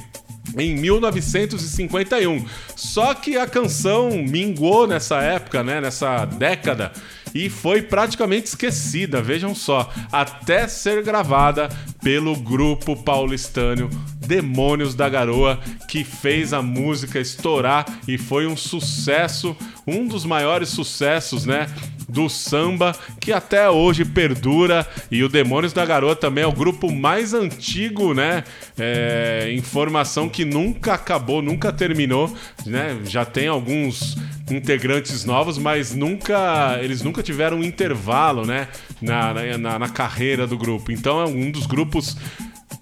[0.57, 2.44] em 1951.
[2.76, 6.92] Só que a canção mingou nessa época, né, nessa década,
[7.34, 11.68] e foi praticamente esquecida, vejam só, até ser gravada
[12.03, 13.88] pelo grupo paulistano
[14.26, 20.68] Demônios da Garoa, que fez a música estourar e foi um sucesso, um dos maiores
[20.68, 21.66] sucessos, né?
[22.11, 26.90] Do samba que até hoje perdura e o Demônios da Garoa também é o grupo
[26.90, 28.42] mais antigo, né?
[28.78, 32.34] É, informação que nunca acabou, nunca terminou,
[32.66, 32.98] né?
[33.04, 34.16] Já tem alguns
[34.50, 38.68] integrantes novos, mas nunca eles nunca tiveram um intervalo, né?
[39.00, 40.90] Na, na, na carreira do grupo.
[40.90, 42.16] Então é um dos grupos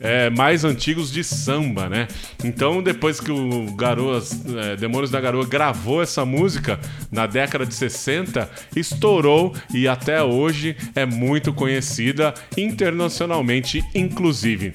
[0.00, 2.08] é, mais antigos de samba, né?
[2.44, 6.78] Então, depois que o Garoas, é, Demônios da Garoa gravou essa música
[7.10, 14.72] na década de 60, estourou e até hoje é muito conhecida internacionalmente, inclusive.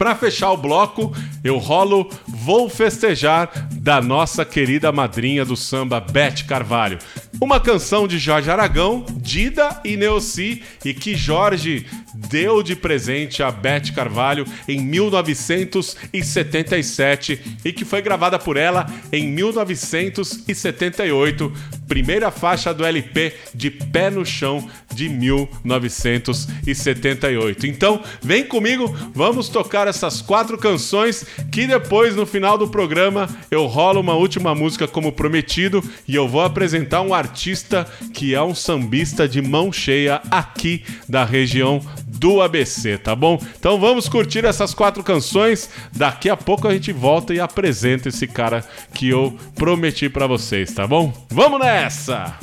[0.00, 6.46] Para fechar o bloco, eu rolo Vou Festejar da nossa querida madrinha do samba, Beth
[6.48, 6.98] Carvalho.
[7.38, 11.86] Uma canção de Jorge Aragão, Dida e Neossi, e que Jorge
[12.30, 19.26] deu de presente a Beth Carvalho em 1977 e que foi gravada por ela em
[19.28, 21.52] 1978,
[21.88, 27.66] primeira faixa do LP de Pé no Chão de 1978.
[27.66, 33.66] Então, vem comigo, vamos tocar essas quatro canções que depois no final do programa eu
[33.66, 38.54] rolo uma última música como prometido e eu vou apresentar um artista que é um
[38.54, 41.80] sambista de mão cheia aqui da região
[42.18, 43.40] do ABC, tá bom?
[43.58, 45.70] Então vamos curtir essas quatro canções.
[45.92, 50.72] Daqui a pouco a gente volta e apresenta esse cara que eu prometi para vocês,
[50.72, 51.12] tá bom?
[51.30, 52.34] Vamos nessa!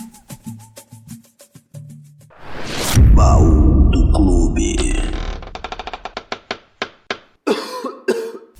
[3.13, 4.75] Baú do Clube.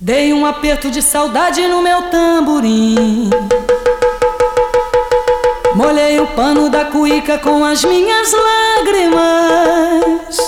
[0.00, 3.30] Dei um aperto de saudade no meu tamborim.
[5.74, 10.47] Molhei o pano da cuíca com as minhas lágrimas.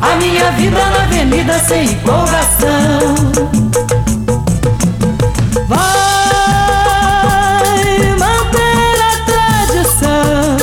[0.00, 3.14] a minha vida na avenida sem empolgação.
[5.68, 5.84] Vai
[8.18, 10.56] manter a tradição,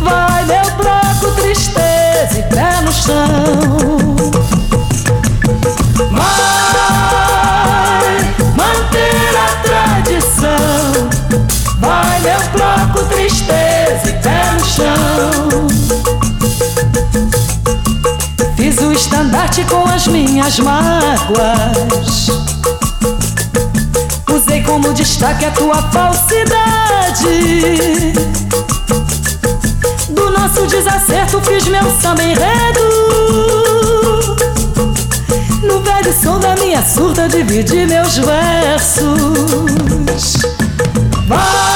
[0.00, 4.16] vai meu bloco tristeza e pé no chão.
[6.10, 7.24] Vai
[8.56, 11.08] manter a tradição,
[11.78, 15.73] vai meu bloco tristeza e pé no chão.
[19.34, 22.28] O estandarte com as minhas mágoas.
[24.32, 26.62] Usei como destaque a tua falsidade.
[30.10, 32.80] Do nosso desacerto fiz meu samba enredo.
[35.62, 39.04] No velho som da minha surda dividi meus versos.
[41.26, 41.73] Vai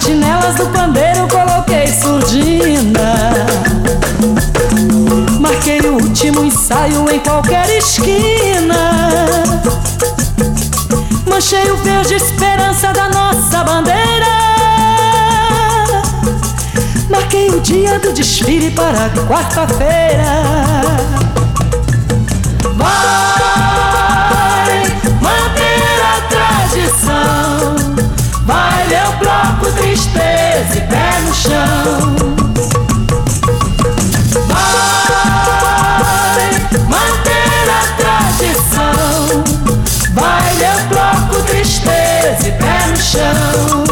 [0.00, 3.34] Nas platinelas do pandeiro coloquei surdina.
[5.38, 9.44] Marquei o último ensaio em qualquer esquina.
[11.26, 14.26] Manchei o verde esperança da nossa bandeira.
[17.10, 20.42] Marquei o dia do desfile para quarta-feira.
[22.74, 22.86] Vai
[25.20, 27.76] manter a tradição.
[28.46, 29.10] Vai meu
[29.90, 32.14] tristeza e pé no chão.
[34.46, 36.52] Vai
[36.86, 39.42] manter a tradição.
[40.14, 43.84] Vai meu bloco tristeza e pé no chão.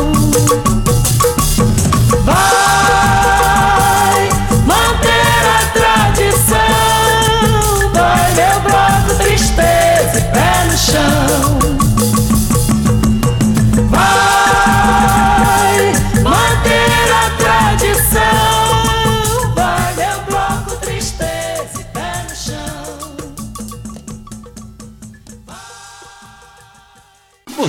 [2.24, 4.28] Vai
[4.66, 7.90] manter a tradição.
[7.92, 11.58] Vai meu bloco tristeza e pé no chão.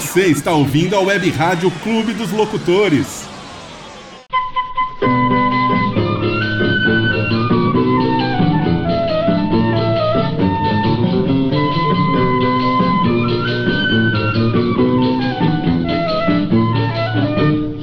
[0.10, 3.30] Você está ouvindo a Web Rádio Clube dos Locutores.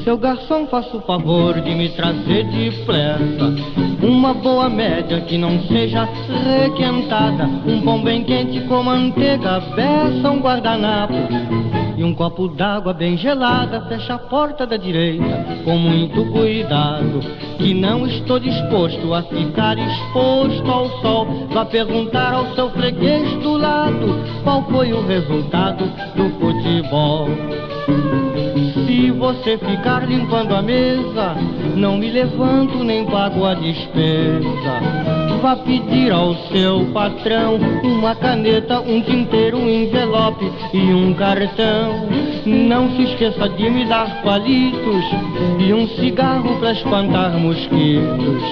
[0.03, 3.55] Seu garçom, faça o favor de me trazer depressa
[4.03, 6.09] Uma boa média que não seja
[6.45, 13.17] requentada Um pão bem quente com manteiga, beça, um guardanapo E um copo d'água bem
[13.17, 17.21] gelada Fecha a porta da direita com muito cuidado
[17.57, 21.27] Que não estou disposto a ficar exposto ao sol.
[21.51, 24.07] Vá perguntar ao seu freguês do lado
[24.45, 25.85] Qual foi o resultado
[26.15, 27.29] do futebol
[29.17, 31.35] você ficar limpando a mesa,
[31.75, 34.47] não me levanto nem pago a despesa.
[35.41, 42.09] Vá pedir ao seu patrão uma caneta, um tinteiro, um envelope e um cartão.
[42.45, 45.05] Não se esqueça de me dar palitos
[45.59, 48.43] e um cigarro para espantar mosquitos.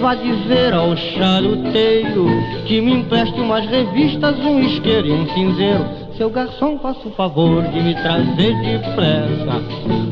[0.00, 2.26] Vá dizer ao charuteiro
[2.66, 6.09] que me empreste umas revistas, um isqueiro e um cinzeiro.
[6.20, 9.62] Seu garçom, faça o favor de me trazer depressa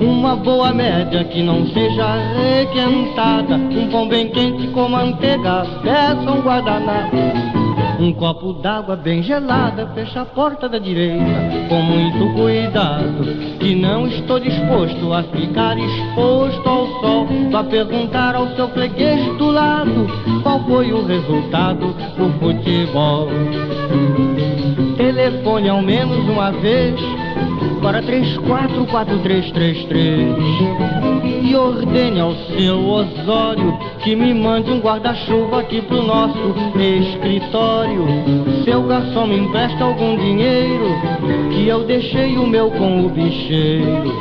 [0.00, 3.56] Uma boa média que não seja requentada.
[3.56, 7.67] Um pão bem quente com manteiga, peça um guardanapo
[7.98, 14.06] um copo d'água bem gelada, fecha a porta da direita com muito cuidado, que não
[14.06, 17.26] estou disposto a ficar exposto ao sol.
[17.50, 20.06] Vá perguntar ao seu freguês do lado
[20.42, 23.28] qual foi o resultado do futebol.
[24.96, 26.94] Telefone ao menos uma vez
[27.80, 30.36] para 344333
[31.42, 38.04] e ordene ao seu Osório que me mande um guarda-chuva aqui pro nosso escritório.
[38.64, 40.88] Seu garçom me empresta algum dinheiro
[41.50, 44.12] que eu deixei o meu com o bicheiro.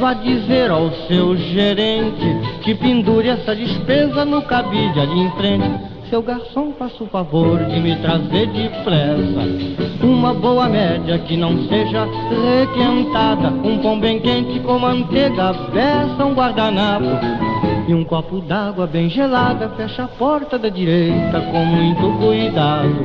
[0.00, 5.95] Vá dizer ao seu gerente que pendure essa despesa no cabide ali em frente.
[6.10, 12.06] Seu garçom, faça o favor de me trazer depressa Uma boa média que não seja
[12.06, 17.56] requentada Um pão bem quente com manteiga, peça um guardanapo
[17.88, 22.96] e um copo d'água bem gelada, fecha a porta da direita com muito cuidado.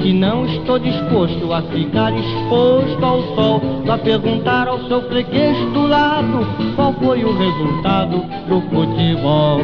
[0.00, 3.60] Que não estou disposto a ficar exposto ao sol.
[3.84, 9.60] Vá perguntar ao seu freguês do lado qual foi o resultado do futebol.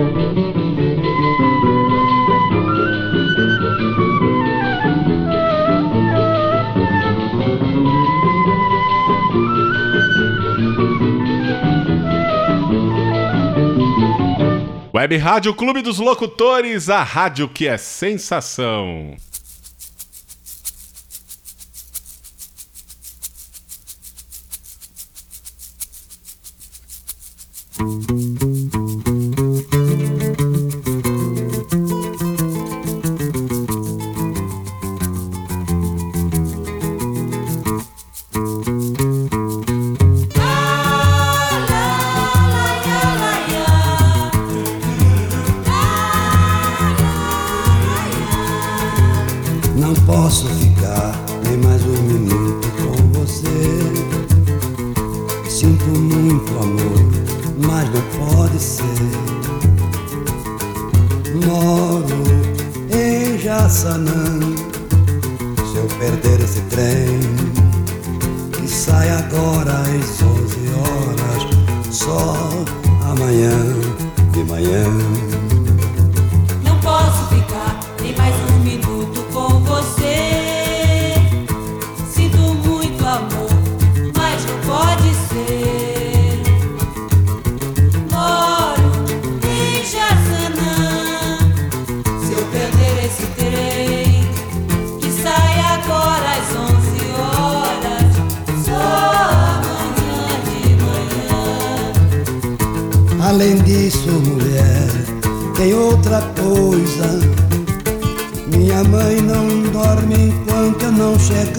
[14.96, 19.14] Web Rádio Clube dos Locutores, a rádio que é sensação.
[66.76, 67.20] Trem,
[68.52, 72.50] que sai agora às 11 horas, só
[73.02, 73.50] amanhã
[74.32, 75.05] de manhã.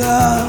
[0.08, 0.47] Não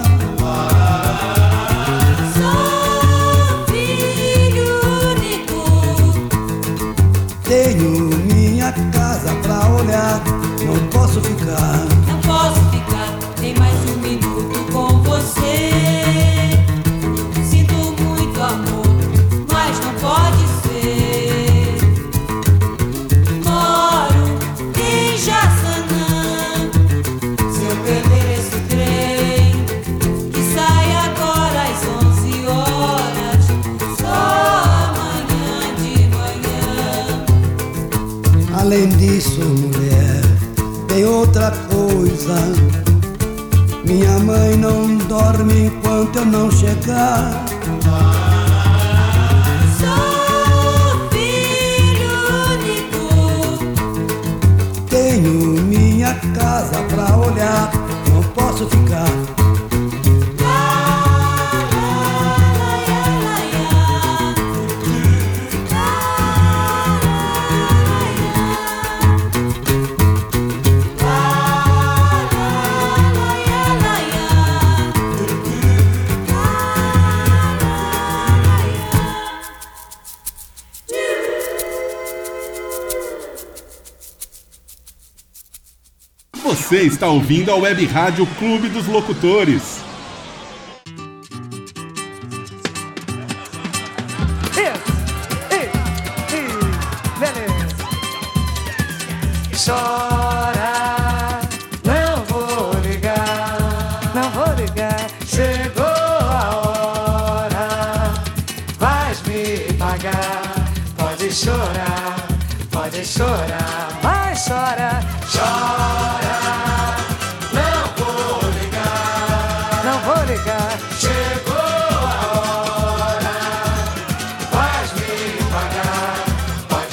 [86.98, 89.77] está ouvindo a Web Rádio Clube dos Locutores.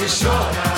[0.06, 0.74] Pode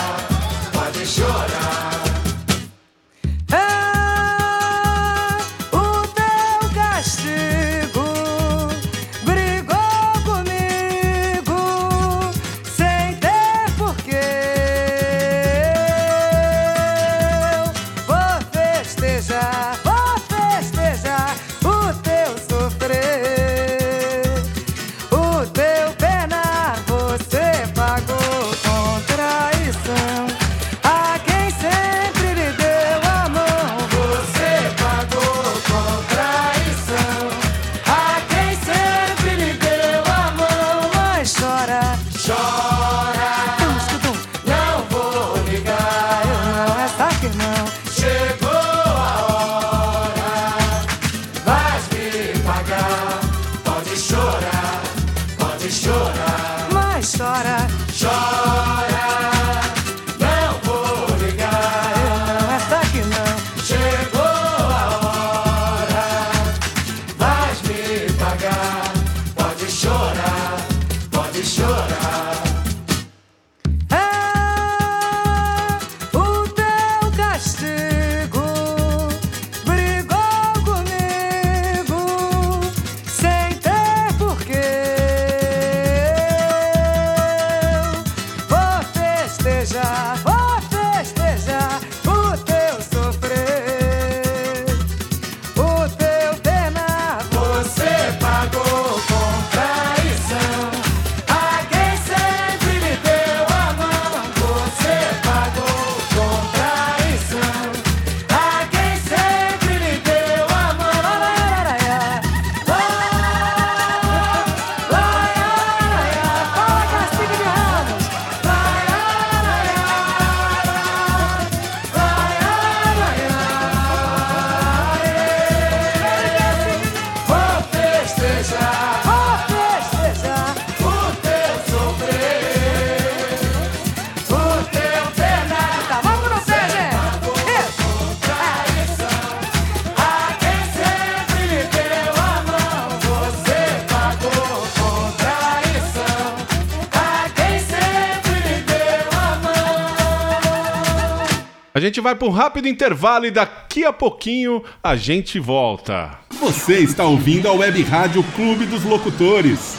[152.07, 156.17] vai para um rápido intervalo e daqui a pouquinho a gente volta.
[156.39, 159.77] Você está ouvindo a Web Rádio Clube dos Locutores.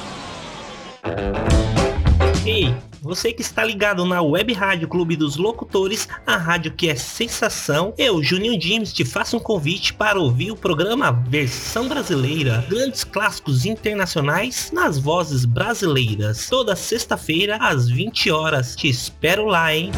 [2.45, 6.97] Ei, você que está ligado na Web Rádio Clube dos Locutores, a rádio que é
[6.97, 13.05] sensação, eu, Juninho James, te faço um convite para ouvir o programa Versão Brasileira, grandes
[13.05, 18.77] clássicos internacionais nas vozes brasileiras, toda sexta-feira às 20 horas.
[18.77, 19.91] Te espero lá, hein?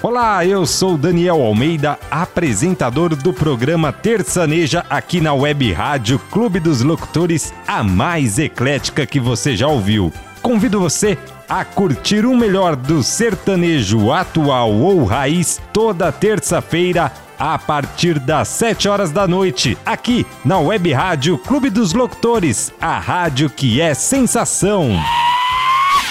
[0.00, 6.82] Olá, eu sou Daniel Almeida, apresentador do programa Terçaneja aqui na Web Rádio Clube dos
[6.82, 10.12] Locutores, a mais eclética que você já ouviu.
[10.40, 11.18] Convido você
[11.48, 18.88] a curtir o melhor do sertanejo atual ou raiz toda terça-feira a partir das 7
[18.88, 24.92] horas da noite, aqui na Web Rádio Clube dos Locutores, a rádio que é sensação.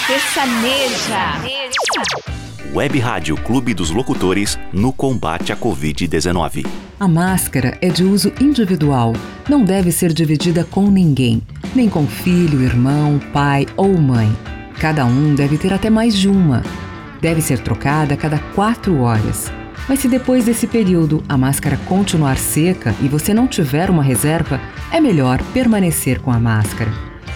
[0.06, 1.38] Sertaneja.
[2.74, 6.66] Web Rádio Clube dos Locutores no combate à Covid-19.
[7.00, 9.14] A máscara é de uso individual,
[9.48, 11.42] não deve ser dividida com ninguém,
[11.74, 14.30] nem com filho, irmão, pai ou mãe.
[14.78, 16.62] Cada um deve ter até mais de uma.
[17.22, 19.50] Deve ser trocada a cada quatro horas.
[19.88, 24.60] Mas se depois desse período a máscara continuar seca e você não tiver uma reserva,
[24.92, 26.92] é melhor permanecer com a máscara.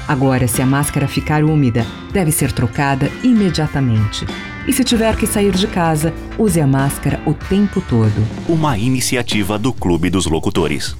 [0.07, 4.27] Agora, se a máscara ficar úmida, deve ser trocada imediatamente.
[4.67, 8.27] E se tiver que sair de casa, use a máscara o tempo todo.
[8.49, 10.97] Uma iniciativa do Clube dos Locutores.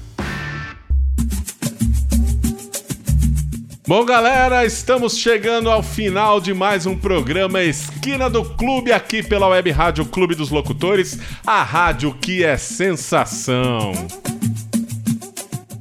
[3.85, 9.47] Bom, galera, estamos chegando ao final de mais um programa Esquina do Clube aqui pela
[9.47, 13.91] Web Rádio Clube dos Locutores, a rádio que é sensação.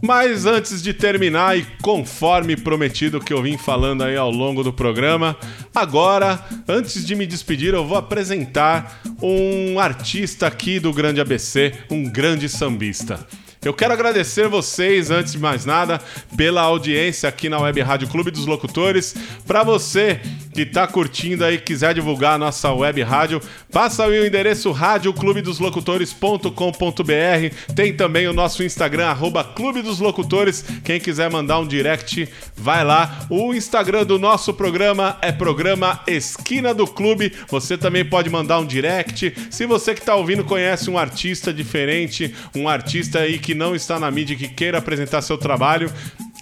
[0.05, 4.72] Mas antes de terminar e conforme prometido que eu vim falando aí ao longo do
[4.72, 5.36] programa,
[5.72, 12.03] agora, antes de me despedir, eu vou apresentar um artista aqui do Grande ABC, um
[12.03, 13.24] grande sambista.
[13.65, 16.01] Eu quero agradecer vocês, antes de mais nada,
[16.37, 19.15] pela audiência aqui na Web Rádio Clube dos Locutores.
[19.47, 20.21] Para você
[20.53, 23.41] que tá curtindo aí, quiser divulgar a nossa web rádio,
[23.71, 27.73] passa aí o endereço radioclubedoslocutores.com.br.
[27.75, 30.65] Tem também o nosso Instagram, arroba Clube dos Locutores.
[30.85, 33.27] Quem quiser mandar um direct, vai lá.
[33.31, 37.33] O Instagram do nosso programa é programa Esquina do Clube.
[37.49, 39.33] Você também pode mandar um direct.
[39.51, 43.98] Se você que tá ouvindo conhece um artista diferente, um artista aí que não está
[43.98, 45.92] na mídia e que queira apresentar seu trabalho,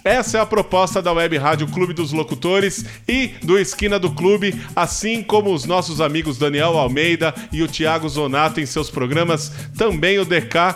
[0.03, 4.59] essa é a proposta da Web Rádio Clube dos Locutores e do Esquina do Clube,
[4.75, 10.17] assim como os nossos amigos Daniel Almeida e o Thiago Zonato em seus programas, também
[10.17, 10.75] o DK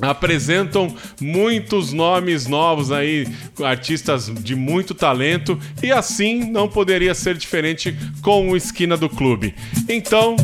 [0.00, 3.26] apresentam muitos nomes novos aí,
[3.62, 9.54] artistas de muito talento, e assim não poderia ser diferente com o Esquina do Clube.
[9.88, 10.36] Então,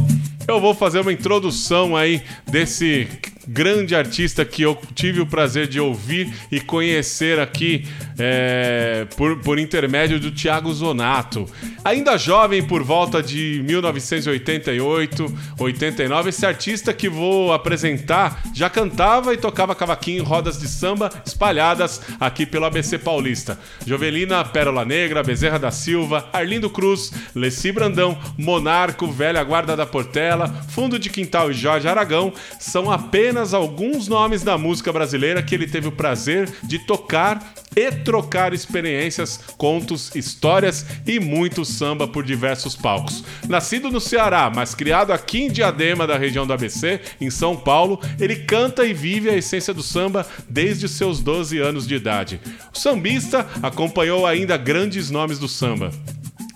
[0.47, 3.07] eu vou fazer uma introdução aí desse
[3.49, 7.87] grande artista que eu tive o prazer de ouvir e conhecer aqui
[8.19, 11.47] é, por, por intermédio do Thiago Zonato.
[11.83, 19.39] Ainda jovem, por volta de 1988, 89, esse artista que vou apresentar já cantava e
[19.39, 23.59] tocava cavaquinho em rodas de samba espalhadas aqui pelo ABC Paulista.
[23.87, 30.49] Jovelina Pérola Negra, Bezerra da Silva, Arlindo Cruz, Leci Brandão, Monarco, Velha Guarda da Portela,
[30.69, 35.67] Fundo de Quintal e Jorge Aragão são apenas alguns nomes da música brasileira que ele
[35.67, 42.75] teve o prazer de tocar e trocar experiências, contos, histórias e muito samba por diversos
[42.75, 43.25] palcos.
[43.49, 48.01] Nascido no Ceará, mas criado aqui em Diadema, da região do ABC, em São Paulo,
[48.19, 52.41] ele canta e vive a essência do samba desde seus 12 anos de idade.
[52.75, 55.91] O sambista acompanhou ainda grandes nomes do samba.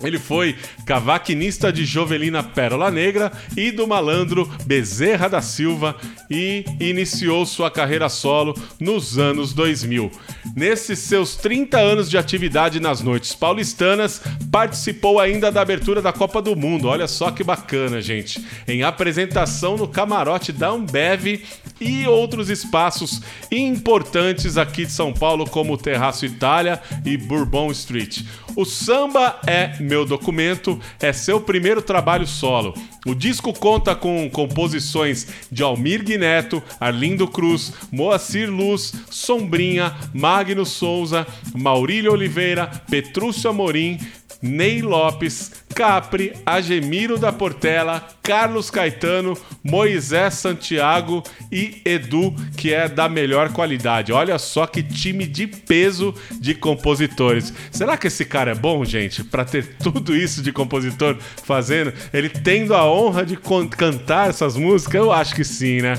[0.07, 5.95] Ele foi cavaquinista de Jovelina Pérola Negra e do malandro Bezerra da Silva
[6.29, 10.11] e iniciou sua carreira solo nos anos 2000.
[10.55, 16.41] Nesses seus 30 anos de atividade nas noites paulistanas, participou ainda da abertura da Copa
[16.41, 16.87] do Mundo.
[16.87, 18.43] Olha só que bacana, gente.
[18.67, 21.41] Em apresentação no camarote da Ambev
[21.83, 23.21] e outros espaços
[23.51, 28.21] importantes aqui de São Paulo, como o Terraço Itália e Bourbon Street.
[28.55, 32.73] O samba é meu documento, é seu primeiro trabalho solo.
[33.05, 41.25] O disco conta com composições de Almir Guineto, Arlindo Cruz, Moacir Luz, Sombrinha, Magno Souza,
[41.53, 43.99] Maurílio Oliveira, Petrúcio Amorim,
[44.43, 53.07] Ney Lopes, Capri, Agemiro da Portela, Carlos Caetano, Moisés Santiago e Edu, que é da
[53.07, 54.11] melhor qualidade.
[54.11, 57.53] Olha só que time de peso de compositores.
[57.71, 59.23] Será que esse cara é bom, gente?
[59.23, 64.95] Para ter tudo isso de compositor fazendo, ele tendo a honra de cantar essas músicas?
[64.95, 65.97] Eu acho que sim, né?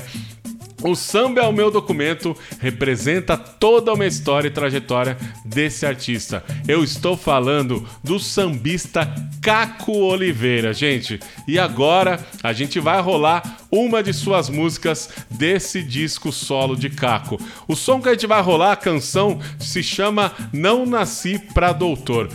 [0.83, 6.43] O samba é o meu documento, representa toda uma história e trajetória desse artista.
[6.67, 11.19] Eu estou falando do sambista Caco Oliveira, gente.
[11.47, 17.39] E agora a gente vai rolar uma de suas músicas desse disco solo de Caco.
[17.67, 22.29] O som que a gente vai rolar, a canção, se chama Não Nasci Pra Doutor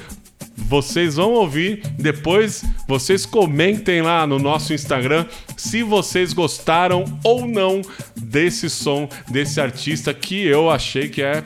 [0.69, 1.83] vocês vão ouvir.
[1.99, 7.83] Depois vocês comentem lá no nosso Instagram se vocês gostaram ou não
[8.17, 11.45] desse som desse artista que eu achei que é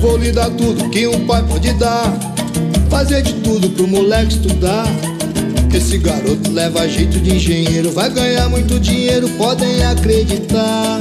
[0.00, 2.12] Vou lhe dar tudo que um pai pode dar.
[2.90, 4.86] Fazer de tudo pro moleque estudar.
[5.74, 10.98] Esse garoto leva jeito de engenheiro, vai ganhar muito dinheiro, podem acreditar.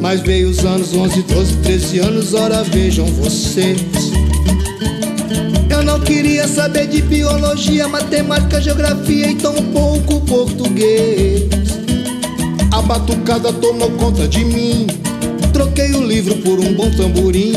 [0.00, 3.78] Mas veio os anos 11, 12, 13 anos, ora vejam vocês.
[5.68, 11.44] Eu não queria saber de biologia, matemática, geografia e tão pouco português.
[12.72, 14.86] A batucada tomou conta de mim.
[15.54, 17.52] Troquei o livro por um bom tamborim.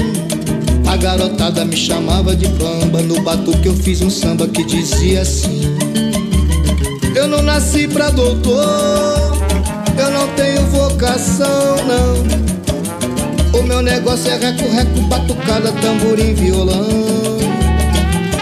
[0.87, 3.01] A garotada me chamava de bamba.
[3.01, 5.61] No batuque eu fiz um samba que dizia assim:
[7.15, 9.35] Eu não nasci pra doutor,
[9.97, 13.59] eu não tenho vocação, não.
[13.59, 16.87] O meu negócio é reco-reco, batucada, tamborim, violão.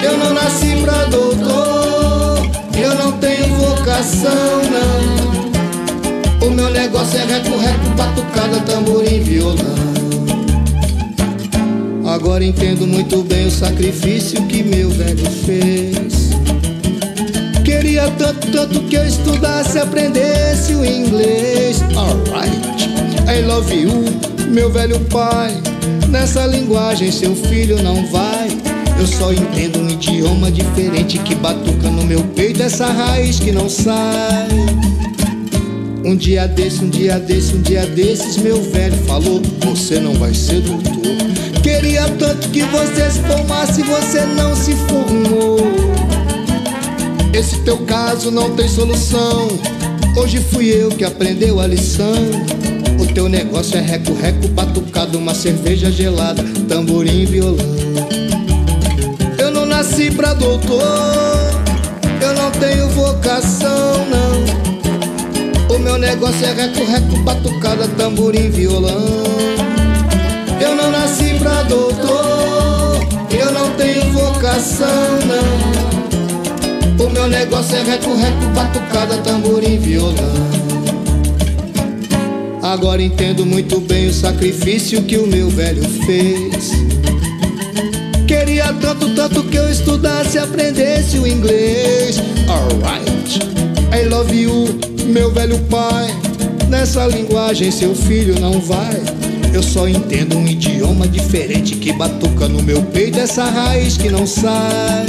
[0.03, 2.45] Eu não nasci pra doutor,
[2.77, 4.54] eu não tenho vocação,
[12.35, 16.31] Agora entendo muito bem o sacrifício que meu velho fez.
[17.63, 21.81] Queria tanto, tanto que eu estudasse, aprendesse o inglês.
[21.95, 22.59] Alright,
[23.33, 23.89] I love you,
[24.49, 25.55] meu velho pai.
[26.09, 28.49] Nessa linguagem seu filho não vai.
[28.99, 33.69] Eu só entendo um idioma diferente que batuca no meu peito essa raiz que não
[33.69, 34.49] sai.
[36.03, 40.33] Um dia desse, um dia desse, um dia desses, meu velho falou: Você não vai
[40.33, 41.44] ser doutor.
[42.17, 45.57] Tanto que você se formasse, você não se formou.
[47.33, 49.47] Esse teu caso não tem solução.
[50.15, 52.15] Hoje fui eu que aprendeu a lição.
[52.99, 57.75] O teu negócio é reco-reco, batucado, uma cerveja gelada, tamborim e violão.
[59.37, 60.81] Eu não nasci pra doutor,
[62.21, 65.75] eu não tenho vocação, não.
[65.75, 69.84] O meu negócio é reco-reco, batucada, tamborim, violão.
[70.59, 72.99] Eu não nasci pra doutor,
[73.31, 74.87] eu não tenho vocação,
[75.27, 77.05] não.
[77.05, 80.65] O meu negócio é reco-reco, batucada, tamborim, violão.
[82.63, 86.71] Agora entendo muito bem o sacrifício que o meu velho fez.
[88.27, 92.17] Queria tanto, tanto que eu estudasse, aprendesse o inglês.
[92.49, 93.39] Alright,
[93.93, 96.07] I love you, meu velho pai.
[96.69, 99.14] Nessa linguagem seu filho não vai.
[99.55, 104.27] Eu só entendo um idioma diferente que batuca no meu peito essa raiz que não
[104.27, 105.05] sai.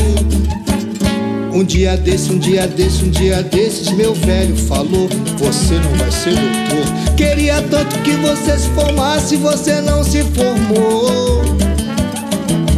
[1.53, 6.13] Um dia desse, um dia desse, um dia desses, meu velho falou: Você não vai
[6.13, 7.17] ser doutor.
[7.17, 11.43] Queria tanto que você se formasse, você não se formou.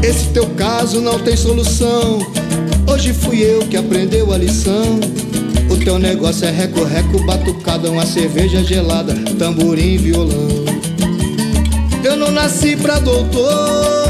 [0.03, 2.19] Esse teu caso não tem solução.
[2.91, 4.99] Hoje fui eu que aprendeu a lição.
[5.69, 10.78] O teu negócio é reco-reco, batucada, uma cerveja gelada, tamborim violão.
[12.05, 14.09] Eu não nasci pra doutor,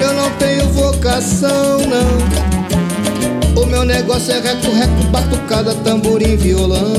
[0.00, 3.62] eu não tenho vocação, não.
[3.62, 6.92] O meu negócio é reco-reco, batucada, tamborim, violão.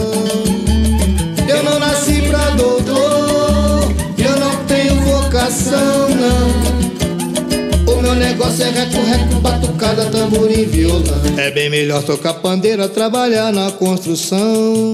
[1.48, 7.94] Eu não nasci pra doutor, eu não tenho vocação, não.
[7.94, 11.22] O meu negócio é reco-reco, batucada, tamborim, violão.
[11.38, 14.94] É bem melhor tocar pandeira, trabalhar na construção.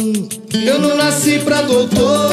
[0.54, 2.32] Eu não nasci pra doutor,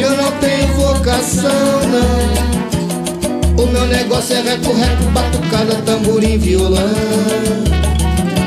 [0.00, 1.50] eu não tenho vocação,
[1.90, 3.64] não.
[3.64, 6.82] O meu negócio é reco-reco, batucada, tamborim, violão.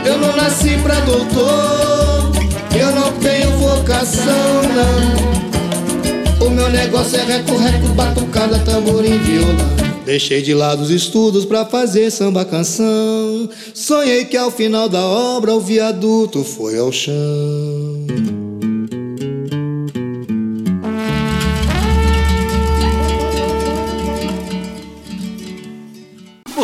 [0.05, 2.31] Eu não nasci pra doutor,
[2.79, 6.47] eu não tenho vocação, não.
[6.47, 9.77] O meu negócio é reco-reco, batucada, tamborim, violão.
[10.05, 13.49] Deixei de lado os estudos pra fazer samba canção.
[13.73, 17.96] Sonhei que ao final da obra o viaduto foi ao chão.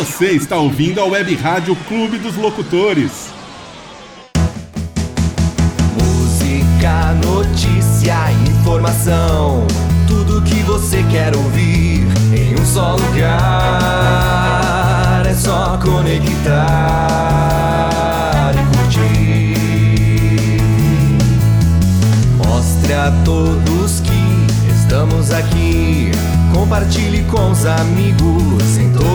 [0.04, 3.30] Você está ouvindo a Web Rádio Clube dos Locutores.
[5.98, 9.66] Música, notícia, informação.
[10.06, 13.32] Tudo que você quer ouvir em um só lugar.
[15.26, 16.52] É só conectar
[18.52, 19.56] e curtir.
[22.46, 24.36] Mostre a todos que
[24.70, 26.12] estamos aqui.
[26.52, 29.13] Compartilhe com os amigos em todo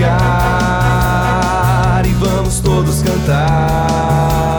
[0.00, 2.02] lugar.
[2.06, 4.49] E vamos todos cantar.